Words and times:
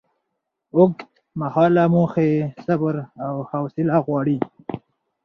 اوږدمهاله 0.75 1.83
موخې 1.93 2.29
صبر 2.65 2.95
او 3.25 3.35
حوصله 3.49 3.97
غواړي. 4.05 4.37